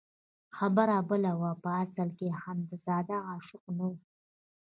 خبره 0.57 0.97
بله 1.09 1.31
وه 1.39 1.49
او 1.53 1.59
په 1.63 1.69
اصل 1.83 2.09
کې 2.17 2.35
اخندزاده 2.37 3.17
عاشق 3.29 3.63
نه 3.77 3.85
وو. 3.89 3.97